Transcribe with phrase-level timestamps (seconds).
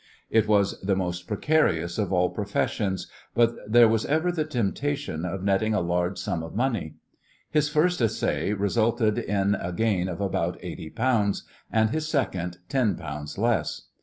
[0.31, 3.05] It was the most precarious of all professions,
[3.35, 6.95] but there was ever the temptation of netting a large sum of money.
[7.51, 12.95] His first essay resulted in a gain of about eighty pounds, and his second ten
[12.95, 13.89] pounds less.